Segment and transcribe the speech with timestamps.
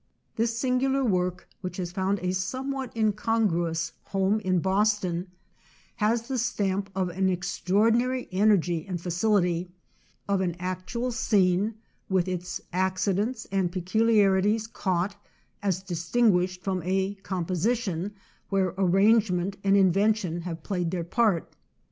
[0.35, 5.27] This singular work, which has found a somewhat in congruous home in Boston,
[5.97, 9.69] has the stamp of an extraordinary energy and facility
[10.27, 11.75] â of an actual scene,
[12.09, 15.17] with its accidents and peculiarities caught,
[15.61, 18.15] as distinguished from a composition
[18.49, 21.55] where arrangement and invention have played their part.